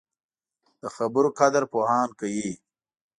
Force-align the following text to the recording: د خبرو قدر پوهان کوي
د 0.81 0.83
خبرو 0.95 1.29
قدر 1.39 1.63
پوهان 1.73 2.09
کوي 2.19 2.51